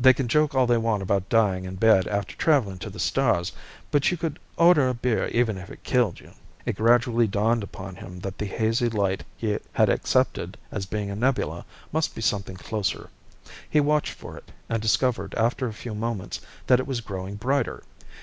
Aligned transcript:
_They 0.00 0.16
can 0.16 0.28
joke 0.28 0.54
all 0.54 0.66
they 0.66 0.78
want 0.78 1.02
about 1.02 1.28
dying 1.28 1.66
in 1.66 1.74
bed 1.74 2.08
after 2.08 2.34
traveling 2.34 2.78
to 2.78 2.88
the 2.88 2.98
stars; 2.98 3.52
but 3.90 4.10
you 4.10 4.16
could 4.16 4.38
order 4.56 4.88
a 4.88 4.94
beer 4.94 5.26
even 5.28 5.58
if 5.58 5.68
it 5.68 5.82
killed 5.84 6.20
you._ 6.20 6.32
It 6.64 6.76
gradually 6.76 7.26
dawned 7.26 7.62
upon 7.62 7.96
him 7.96 8.20
that 8.20 8.38
the 8.38 8.46
hazy 8.46 8.88
light 8.88 9.24
he 9.36 9.58
had 9.74 9.90
accepted 9.90 10.56
as 10.72 10.86
being 10.86 11.10
a 11.10 11.14
nebula 11.16 11.66
must 11.92 12.14
be 12.14 12.22
something 12.22 12.56
closer. 12.56 13.10
He 13.68 13.78
watched 13.78 14.14
for 14.14 14.38
it, 14.38 14.52
and 14.70 14.80
discovered 14.80 15.34
after 15.34 15.66
a 15.68 15.74
few 15.74 15.94
moments 15.94 16.40
that 16.66 16.80
it 16.80 16.86
was 16.86 17.02
growing 17.02 17.34
brighter. 17.34 17.82